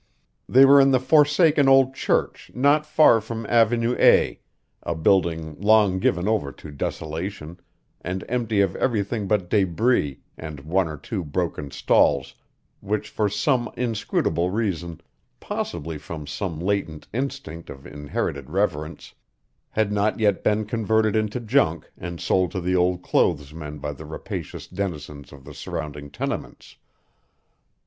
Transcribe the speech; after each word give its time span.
They 0.49 0.65
were 0.65 0.81
in 0.81 0.89
the 0.89 0.99
forsaken 0.99 1.69
old 1.69 1.93
church 1.93 2.49
not 2.55 2.87
far 2.87 3.21
from 3.21 3.45
Avenue 3.45 3.95
A, 3.99 4.39
a 4.81 4.95
building 4.95 5.59
long 5.61 5.99
given 5.99 6.27
over 6.27 6.51
to 6.53 6.71
desolation, 6.71 7.59
and 8.03 8.23
empty 8.27 8.61
of 8.61 8.75
everything 8.77 9.27
but 9.27 9.47
débris 9.47 10.17
and 10.39 10.61
one 10.61 10.87
or 10.87 10.97
two 10.97 11.23
broken 11.23 11.69
stalls, 11.69 12.33
which 12.79 13.09
for 13.09 13.29
some 13.29 13.69
inscrutable 13.77 14.49
reason 14.49 15.01
possibly 15.39 15.99
from 15.99 16.25
some 16.25 16.59
latent 16.59 17.07
instinct 17.13 17.69
of 17.69 17.85
inherited 17.85 18.49
reverence 18.49 19.13
had 19.69 19.91
not 19.91 20.19
yet 20.19 20.43
been 20.43 20.65
converted 20.65 21.15
into 21.15 21.39
junk 21.39 21.91
and 21.95 22.19
sold 22.19 22.49
to 22.53 22.59
the 22.59 22.75
old 22.75 23.03
clothes 23.03 23.53
men 23.53 23.77
by 23.77 23.91
the 23.91 24.05
rapacious 24.05 24.65
denizens 24.65 25.31
of 25.31 25.43
the 25.45 25.53
surrounding 25.53 26.09
tenements. 26.09 26.77